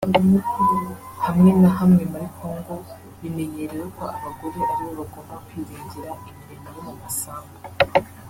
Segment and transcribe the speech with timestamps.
[1.25, 2.73] Hamwe na hamwe muri Congo
[3.19, 7.55] bimenyerewe ko abagore ari bo bagomba kwirengera imirimo yo mu masambu